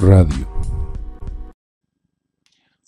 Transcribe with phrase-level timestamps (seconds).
[0.00, 0.48] Radio.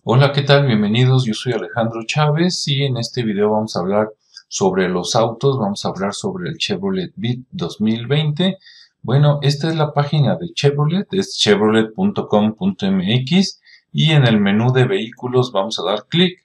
[0.02, 0.66] Hola, ¿qué tal?
[0.66, 4.08] Bienvenidos, yo soy Alejandro Chávez y en este video vamos a hablar
[4.48, 8.58] sobre los autos, vamos a hablar sobre el Chevrolet Beat 2020.
[9.02, 13.60] Bueno, esta es la página de Chevrolet, es chevrolet.com.mx
[13.92, 16.44] y en el menú de vehículos vamos a dar clic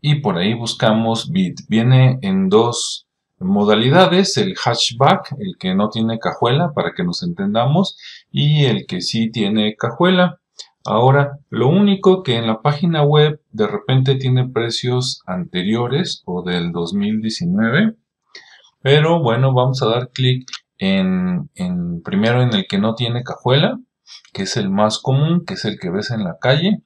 [0.00, 1.56] y por ahí buscamos Beat.
[1.68, 3.07] Viene en dos
[3.40, 7.96] modalidades, el hatchback, el que no tiene cajuela para que nos entendamos,
[8.30, 10.40] y el que sí tiene cajuela.
[10.84, 16.72] Ahora, lo único que en la página web de repente tiene precios anteriores o del
[16.72, 17.94] 2019,
[18.80, 20.48] pero bueno, vamos a dar clic
[20.78, 23.78] en, en primero en el que no tiene cajuela,
[24.32, 26.82] que es el más común, que es el que ves en la calle.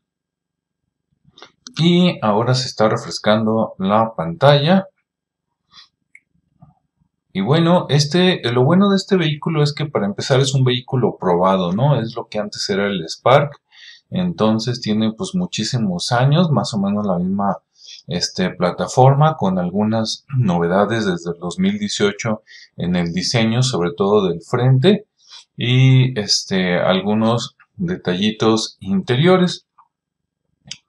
[1.78, 4.86] Y ahora se está refrescando la pantalla
[7.32, 11.16] y bueno, este, lo bueno de este vehículo es que para empezar es un vehículo
[11.18, 11.98] probado, ¿no?
[12.00, 13.60] Es lo que antes era el Spark.
[14.10, 17.56] Entonces tiene pues muchísimos años, más o menos la misma
[18.06, 22.42] este, plataforma con algunas novedades desde el 2018
[22.76, 25.06] en el diseño, sobre todo del frente
[25.56, 29.66] y este, algunos detallitos interiores.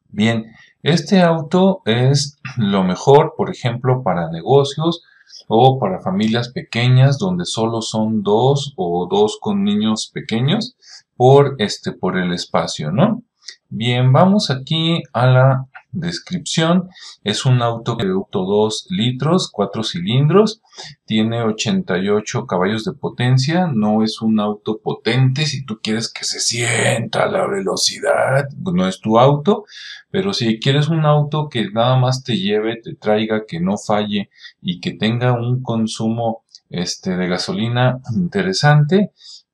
[0.09, 5.03] Bien, este auto es lo mejor, por ejemplo, para negocios,
[5.47, 10.75] o para familias pequeñas donde solo son dos o dos con niños pequeños
[11.15, 13.23] por este por el espacio, ¿no?
[13.69, 16.89] Bien, vamos aquí a la descripción.
[17.23, 20.61] Es un auto de auto 2 litros, 4 cilindros,
[21.05, 26.39] tiene 88 caballos de potencia, no es un auto potente, si tú quieres que se
[26.39, 29.65] sienta la velocidad, no es tu auto,
[30.09, 34.29] pero si quieres un auto que nada más te lleve, te traiga, que no falle
[34.61, 39.11] y que tenga un consumo este, de gasolina interesante,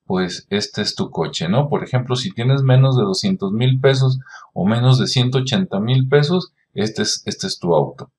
[0.09, 1.69] pues este es tu coche, ¿no?
[1.69, 4.17] Por ejemplo, si tienes menos de 200 mil pesos
[4.53, 8.09] o menos de 180 mil pesos, este es, este es tu auto.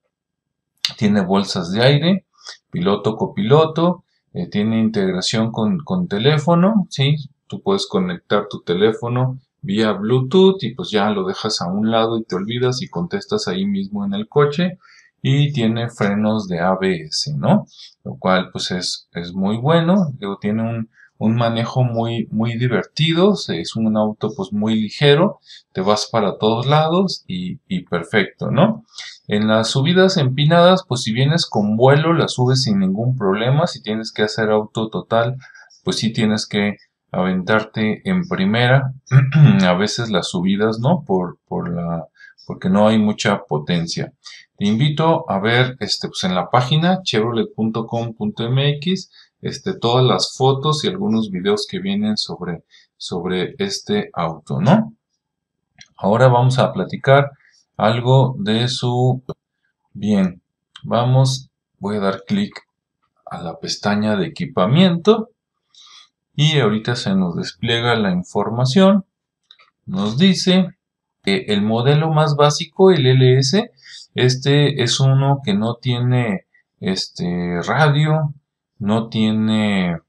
[0.96, 2.26] Tiene bolsas de aire,
[2.70, 7.16] piloto, copiloto, eh, tiene integración con, con teléfono, ¿sí?
[7.48, 12.18] Tú puedes conectar tu teléfono vía Bluetooth y pues ya lo dejas a un lado
[12.18, 14.78] y te olvidas y contestas ahí mismo en el coche
[15.22, 17.66] y tiene frenos de ABS, ¿no?
[18.04, 20.88] Lo cual pues es, es muy bueno, tiene un,
[21.20, 25.38] un manejo muy, muy divertido, es un auto pues muy ligero,
[25.72, 28.86] te vas para todos lados y, perfecto, ¿no?
[29.28, 33.82] En las subidas empinadas, pues si vienes con vuelo, la subes sin ningún problema, si
[33.82, 35.36] tienes que hacer auto total,
[35.84, 36.78] pues sí tienes que
[37.12, 38.94] aventarte en primera,
[39.62, 41.04] a veces las subidas, ¿no?
[41.06, 42.06] Por, por la,
[42.46, 44.14] porque no hay mucha potencia.
[44.56, 49.10] Te invito a ver este, pues en la página chevrolet.com.mx
[49.42, 52.64] este, todas las fotos y algunos videos que vienen sobre,
[52.96, 54.94] sobre este auto, ¿no?
[55.96, 57.30] Ahora vamos a platicar
[57.76, 59.22] algo de su...
[59.92, 60.40] Bien,
[60.82, 62.54] vamos, voy a dar clic
[63.26, 65.30] a la pestaña de equipamiento
[66.34, 69.04] y ahorita se nos despliega la información.
[69.86, 70.70] Nos dice
[71.22, 73.70] que el modelo más básico, el LS,
[74.14, 76.46] este es uno que no tiene
[76.80, 78.34] este radio,
[78.80, 80.00] no tiene,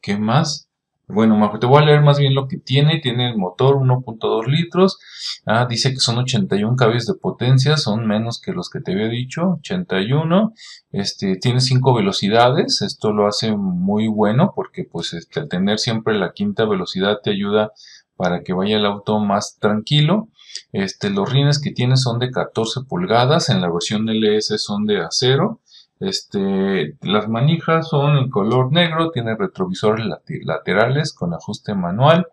[0.00, 0.68] ¿qué más?
[1.06, 2.98] Bueno, te voy a leer más bien lo que tiene.
[3.00, 4.98] Tiene el motor 1.2 litros.
[5.44, 9.08] Ah, dice que son 81 caballos de potencia, son menos que los que te había
[9.08, 10.54] dicho, 81.
[10.92, 16.14] Este, tiene 5 velocidades, esto lo hace muy bueno porque pues este, al tener siempre
[16.14, 17.72] la quinta velocidad te ayuda
[18.16, 20.28] para que vaya el auto más tranquilo.
[20.72, 25.00] Este, los rines que tiene son de 14 pulgadas, en la versión LS son de
[25.00, 25.60] acero.
[26.00, 30.04] Este, las manijas son en color negro, tiene retrovisores
[30.44, 32.26] laterales con ajuste manual.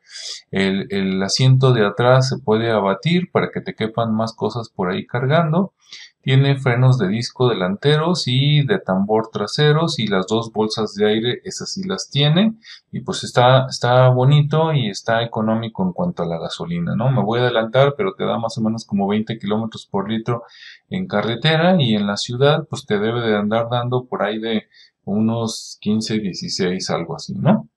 [0.50, 4.90] El, el asiento de atrás se puede abatir para que te quepan más cosas por
[4.90, 5.74] ahí cargando.
[6.22, 11.42] Tiene frenos de disco delanteros y de tambor traseros y las dos bolsas de aire,
[11.46, 12.54] esas sí las tiene.
[12.92, 17.12] Y pues está, está bonito y está económico en cuanto a la gasolina, ¿no?
[17.12, 20.44] Me voy a adelantar, pero te da más o menos como 20 kilómetros por litro
[20.90, 24.68] en carretera y en la ciudad pues te debe de andar dando por ahí de
[25.04, 27.68] unos 15, 16, algo así, ¿no?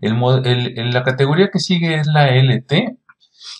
[0.00, 2.96] El, la categoría que sigue es la LT.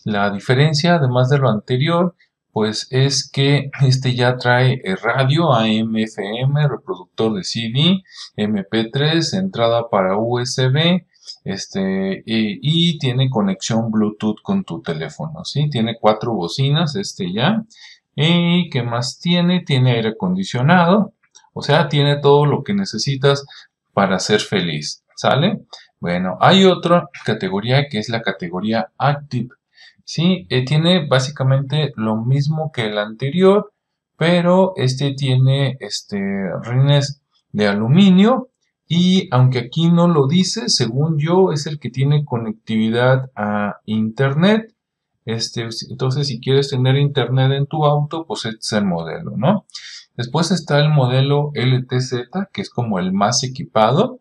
[0.04, 2.14] La diferencia, además de lo anterior,
[2.60, 8.02] pues es que este ya trae eh, radio AM, FM, reproductor de CD,
[8.36, 11.06] MP3, entrada para USB,
[11.42, 15.70] este, y, tiene conexión Bluetooth con tu teléfono, ¿sí?
[15.70, 17.64] Tiene cuatro bocinas, este ya.
[18.14, 19.60] ¿Y qué más tiene?
[19.60, 21.14] Tiene aire acondicionado,
[21.54, 23.46] o sea, tiene todo lo que necesitas
[23.94, 25.62] para ser feliz, ¿sale?
[25.98, 29.48] Bueno, hay otra categoría que es la categoría Active.
[30.12, 33.72] Sí, eh, tiene básicamente lo mismo que el anterior,
[34.18, 36.18] pero este tiene este,
[36.64, 37.22] rines
[37.52, 38.48] de aluminio
[38.88, 44.74] y aunque aquí no lo dice, según yo es el que tiene conectividad a internet.
[45.26, 49.64] Este, entonces si quieres tener internet en tu auto, pues este es el modelo, ¿no?
[50.16, 54.18] Después está el modelo LTZ, que es como el más equipado.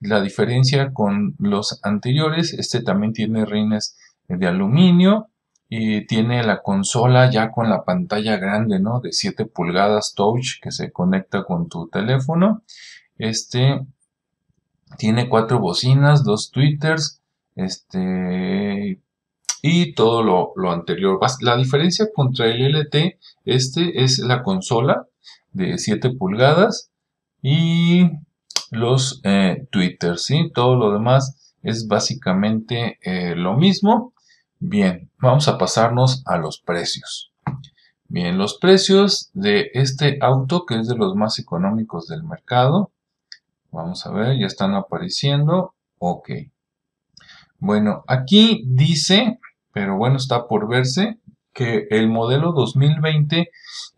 [0.00, 3.96] La diferencia con los anteriores, este también tiene rines
[4.36, 5.28] de aluminio
[5.68, 9.00] y tiene la consola ya con la pantalla grande, ¿no?
[9.00, 12.62] De 7 pulgadas touch que se conecta con tu teléfono.
[13.18, 13.80] Este
[14.98, 17.20] tiene cuatro bocinas, dos tweeters,
[17.54, 19.00] este
[19.62, 21.20] y todo lo, lo, anterior.
[21.40, 25.06] La diferencia contra el LT, este es la consola
[25.52, 26.90] de 7 pulgadas
[27.42, 28.10] y
[28.70, 30.50] los eh, Twitter, ¿sí?
[30.54, 34.14] Todo lo demás es básicamente eh, lo mismo.
[34.62, 37.32] Bien, vamos a pasarnos a los precios.
[38.08, 42.92] Bien, los precios de este auto, que es de los más económicos del mercado.
[43.70, 45.72] Vamos a ver, ya están apareciendo.
[45.98, 46.28] Ok.
[47.58, 49.40] Bueno, aquí dice,
[49.72, 51.18] pero bueno, está por verse,
[51.54, 53.48] que el modelo 2020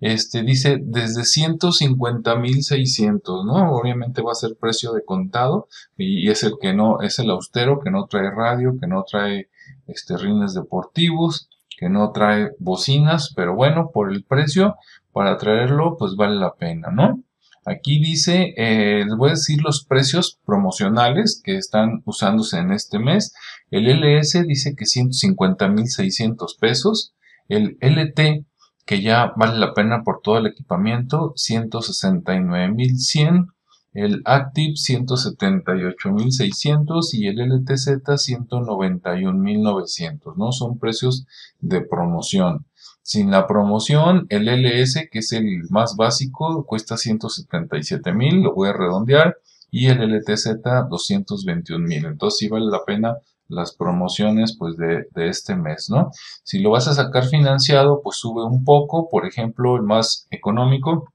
[0.01, 3.73] este, dice desde 150.600, ¿no?
[3.73, 5.67] Obviamente va a ser precio de contado
[5.97, 9.49] y es el que no, es el austero que no trae radio, que no trae
[9.93, 11.49] este, rines deportivos,
[11.79, 14.77] que no trae bocinas, pero bueno, por el precio,
[15.13, 17.23] para traerlo, pues vale la pena, ¿no?
[17.65, 22.99] Aquí dice, eh, les voy a decir los precios promocionales que están usándose en este
[22.99, 23.33] mes.
[23.71, 27.15] El LS dice que 150.600 pesos.
[27.49, 28.45] El LT,
[28.85, 33.53] que ya vale la pena por todo el equipamiento, 169.100.
[33.93, 40.53] El Active 178.600 y el LTZ 191.900, ¿no?
[40.53, 41.27] Son precios
[41.61, 42.65] de promoción.
[43.03, 48.73] Sin la promoción, el LS, que es el más básico, cuesta 177.000, lo voy a
[48.73, 49.37] redondear,
[49.71, 52.07] y el LTZ 221.000.
[52.07, 53.17] Entonces sí vale la pena
[53.49, 56.11] las promociones pues de, este mes, ¿no?
[56.43, 61.12] Si lo vas a sacar financiado, pues sube un poco, por ejemplo, el más económico,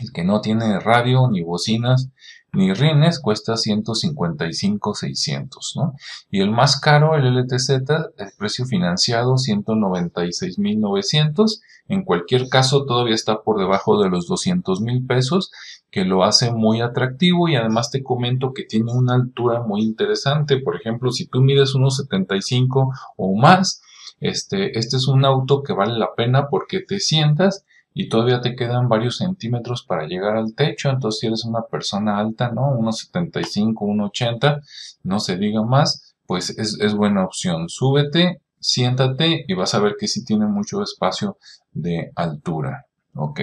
[0.00, 2.08] el que no tiene radio ni bocinas
[2.52, 5.94] ni rines cuesta 155,600, ¿no?
[6.30, 11.60] Y el más caro, el LTZ, el precio financiado 196,900.
[11.88, 15.50] En cualquier caso, todavía está por debajo de los 200 mil pesos,
[15.90, 20.58] que lo hace muy atractivo y además te comento que tiene una altura muy interesante.
[20.58, 23.82] Por ejemplo, si tú mides unos 75 o más,
[24.20, 27.64] este, este es un auto que vale la pena porque te sientas
[28.00, 32.20] y todavía te quedan varios centímetros para llegar al techo, entonces si eres una persona
[32.20, 32.70] alta, ¿no?
[32.70, 34.62] Unos 75, 1,80,
[35.02, 37.68] no se diga más, pues es, es, buena opción.
[37.68, 41.38] Súbete, siéntate y vas a ver que sí tiene mucho espacio
[41.72, 42.86] de altura.
[43.16, 43.40] Ok.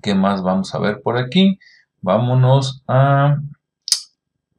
[0.00, 1.58] ¿Qué más vamos a ver por aquí?
[2.02, 3.38] Vámonos a...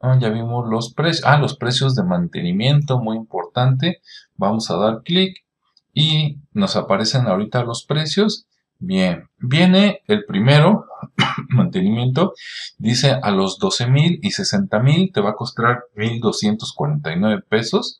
[0.01, 1.25] Ah, ya vimos los precios.
[1.25, 4.01] Ah, los precios de mantenimiento, muy importante.
[4.35, 5.45] Vamos a dar clic
[5.93, 8.43] y nos aparecen ahorita los precios
[8.79, 10.85] Bien, viene el primero,
[11.49, 12.33] mantenimiento,
[12.77, 17.99] dice a los 12 mil y 60 mil te va a costar 1.249 pesos.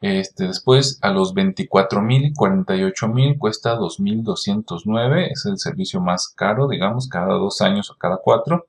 [0.00, 6.28] Este, después a los 24 mil y 48 mil cuesta 2.209, es el servicio más
[6.28, 8.66] caro, digamos, cada dos años o cada cuatro.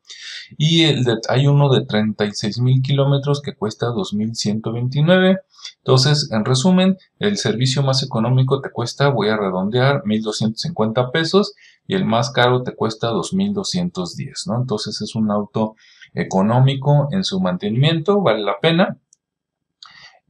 [0.57, 5.39] Y el hay uno de 36 mil kilómetros que cuesta 2.129.
[5.77, 11.53] Entonces, en resumen, el servicio más económico te cuesta, voy a redondear, 1.250 pesos
[11.89, 14.61] y el más caro te cuesta 2.210, ¿no?
[14.61, 15.75] Entonces es un auto
[16.13, 18.99] económico en su mantenimiento, vale la pena.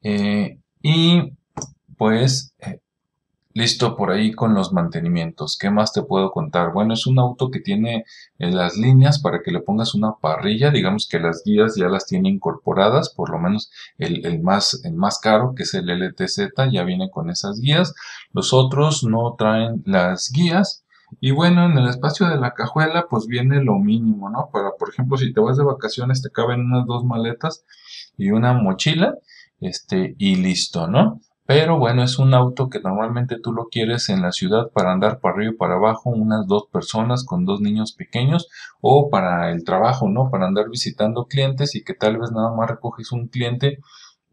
[0.01, 1.33] Eh, y
[1.97, 2.79] pues eh,
[3.53, 5.57] listo por ahí con los mantenimientos.
[5.59, 6.71] ¿Qué más te puedo contar?
[6.71, 8.05] Bueno, es un auto que tiene
[8.37, 10.71] eh, las líneas para que le pongas una parrilla.
[10.71, 15.19] Digamos que las guías ya las tiene incorporadas, por lo menos el, más, el más
[15.19, 17.93] caro, que es el LTZ, ya viene con esas guías.
[18.31, 20.85] Los otros no traen las guías.
[21.19, 24.49] Y bueno, en el espacio de la cajuela pues viene lo mínimo, ¿no?
[24.51, 27.65] Para, por ejemplo, si te vas de vacaciones te caben unas dos maletas
[28.17, 29.15] y una mochila,
[29.59, 31.19] este, y listo, ¿no?
[31.49, 35.19] Pero bueno, es un auto que normalmente tú lo quieres en la ciudad para andar
[35.19, 38.49] para arriba y para abajo, unas dos personas con dos niños pequeños,
[38.81, 40.29] o para el trabajo, ¿no?
[40.29, 43.79] Para andar visitando clientes y que tal vez nada más recoges un cliente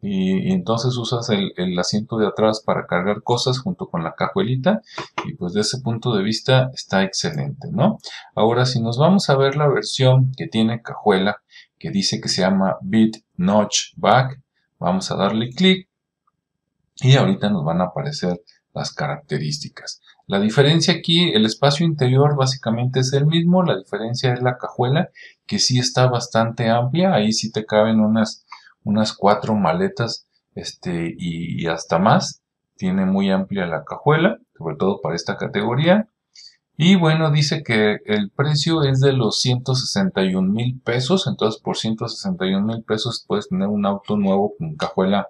[0.01, 4.81] y, entonces usas el, el, asiento de atrás para cargar cosas junto con la cajuelita
[5.25, 7.97] y pues de ese punto de vista está excelente, ¿no?
[8.35, 11.41] Ahora si nos vamos a ver la versión que tiene cajuela
[11.79, 14.39] que dice que se llama Bit Notch Back,
[14.79, 15.87] vamos a darle clic
[16.97, 18.41] y ahorita nos van a aparecer
[18.73, 20.01] las características.
[20.27, 25.09] La diferencia aquí, el espacio interior básicamente es el mismo, la diferencia es la cajuela
[25.45, 28.45] que sí está bastante amplia, ahí sí te caben unas
[28.87, 32.41] unas cuatro maletas este, y, hasta más.
[32.75, 36.07] Tiene muy amplia la cajuela, sobre todo para esta categoría.
[36.77, 41.27] Y bueno, dice que el precio es de los 161 mil pesos.
[41.27, 45.27] Entonces, por 161 mil pesos puedes tener un auto nuevo con cajuela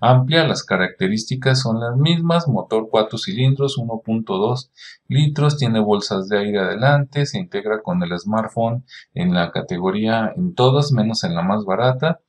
[0.00, 0.46] amplia.
[0.46, 2.48] Las características son las mismas.
[2.48, 4.70] Motor 4 cilindros, 1.2
[5.06, 5.56] litros.
[5.56, 7.24] Tiene bolsas de aire adelante.
[7.24, 12.20] Se integra con el smartphone en la categoría en todas, menos en la más barata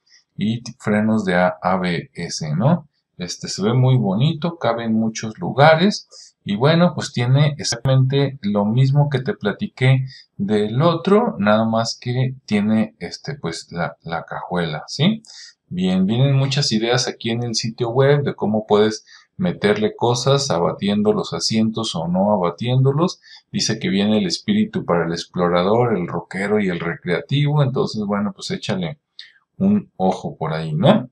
[0.42, 2.88] y frenos de ABS, ¿no?
[3.18, 6.08] Este se ve muy bonito, cabe en muchos lugares
[6.44, 10.06] y bueno, pues tiene exactamente lo mismo que te platiqué
[10.38, 15.22] del otro, nada más que tiene este pues la, la cajuela, ¿sí?
[15.68, 19.06] Bien, vienen muchas ideas aquí en el sitio web de cómo puedes
[19.38, 23.22] meterle cosas abatiendo los asientos o no abatiéndolos.
[23.52, 27.64] Dice que viene el espíritu para el explorador, el rockero y el recreativo.
[27.64, 29.00] Entonces, bueno, pues échale
[29.62, 31.10] un ojo por ahí, ¿no?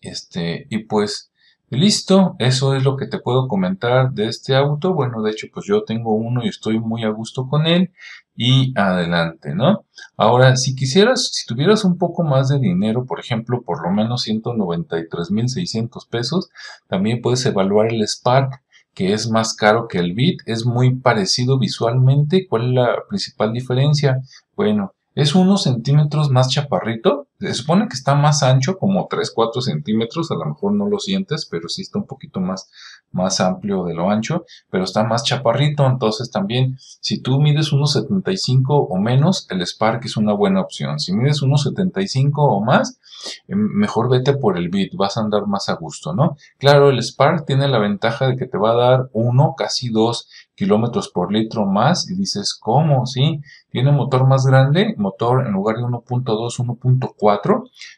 [0.00, 1.32] Este, y pues
[1.70, 4.94] listo, eso es lo que te puedo comentar de este auto.
[4.94, 7.92] Bueno, de hecho, pues yo tengo uno y estoy muy a gusto con él.
[8.34, 9.84] Y adelante, ¿no?
[10.16, 14.22] Ahora, si quisieras, si tuvieras un poco más de dinero, por ejemplo, por lo menos
[14.22, 16.48] 193,600 pesos,
[16.86, 18.62] también puedes evaluar el Spark
[18.98, 22.48] que es más caro que el Beat, es muy parecido visualmente.
[22.48, 24.22] ¿Cuál es la principal diferencia?
[24.56, 27.27] Bueno, es unos centímetros más chaparrito.
[27.38, 30.30] Se supone que está más ancho, como 3-4 centímetros.
[30.30, 32.68] A lo mejor no lo sientes, pero sí está un poquito más,
[33.12, 34.44] más amplio de lo ancho.
[34.70, 35.86] Pero está más chaparrito.
[35.86, 40.98] Entonces también, si tú mides unos 75 o menos, el Spark es una buena opción.
[40.98, 42.98] Si mides unos 75 o más,
[43.46, 44.90] em, mejor vete por el Beat.
[44.96, 46.36] Vas a andar más a gusto, ¿no?
[46.58, 50.28] Claro, el Spark tiene la ventaja de que te va a dar uno, casi dos
[50.58, 53.06] kilómetros por litro más y dices, ¿cómo?
[53.06, 53.40] Sí,
[53.70, 57.14] tiene motor más grande, motor en lugar de 1.2, 1.4,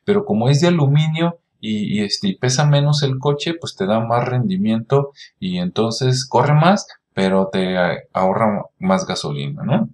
[0.05, 4.27] pero como es de aluminio y, este, pesa menos el coche, pues te da más
[4.27, 7.77] rendimiento y entonces corre más, pero te
[8.13, 9.91] ahorra más gasolina, ¿no?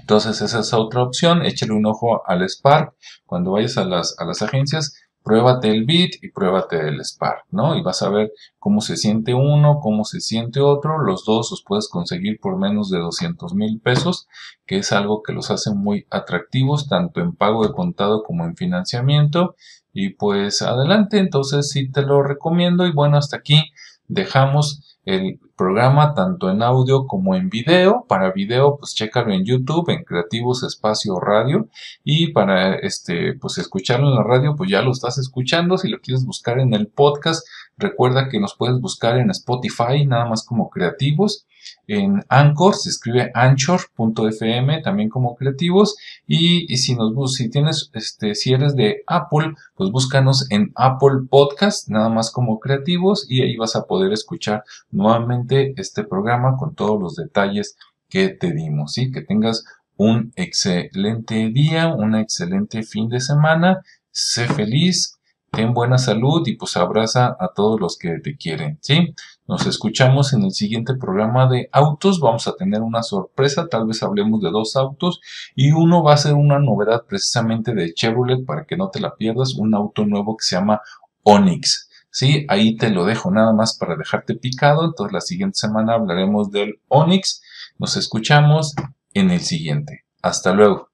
[0.00, 2.94] Entonces esa es otra opción, échale un ojo al Spark
[3.26, 4.94] cuando vayas a las, a las agencias,
[5.28, 7.76] pruébate el Beat y pruébate el Spark, ¿no?
[7.76, 10.96] Y vas a ver cómo se siente uno, cómo se siente otro.
[10.96, 14.26] Los dos los puedes conseguir por menos de 200 mil pesos,
[14.64, 18.56] que es algo que los hace muy atractivos, tanto en pago de contado como en
[18.56, 19.54] financiamiento.
[19.92, 22.86] Y pues adelante, entonces sí te lo recomiendo.
[22.86, 23.64] Y bueno, hasta aquí
[24.06, 28.04] dejamos el programa tanto en audio como en video.
[28.06, 31.68] Para video, pues chécalo en YouTube, en Creativos Espacio Radio.
[32.04, 35.78] Y para este, pues escucharlo en la radio, pues ya lo estás escuchando.
[35.78, 37.46] Si lo quieres buscar en el podcast,
[37.78, 41.46] recuerda que nos puedes buscar en Spotify, nada más como Creativos
[41.86, 45.96] en Anchor, se escribe anchor.fm también como creativos
[46.26, 51.88] y, si nos si tienes este si eres de Apple, pues búscanos en Apple Podcast
[51.88, 57.00] nada más como creativos y ahí vas a poder escuchar nuevamente este programa con todos
[57.00, 57.76] los detalles
[58.08, 59.10] que te dimos, ¿sí?
[59.10, 59.64] Que tengas
[59.96, 65.17] un excelente día, un excelente fin de semana, sé feliz,
[65.50, 69.14] ten buena salud y pues abraza a todos los que te quieren, ¿sí?
[69.46, 74.02] Nos escuchamos en el siguiente programa de autos, vamos a tener una sorpresa, tal vez
[74.02, 75.20] hablemos de dos autos
[75.54, 79.14] y uno va a ser una novedad precisamente de Chevrolet para que no te la
[79.16, 80.82] pierdas, un auto nuevo que se llama
[81.22, 81.88] Onix.
[82.10, 84.84] Sí, ahí te lo dejo nada más para dejarte picado.
[84.84, 87.42] Entonces la siguiente semana hablaremos del Onix.
[87.78, 88.74] Nos escuchamos
[89.14, 90.04] en el siguiente.
[90.22, 90.87] Hasta luego.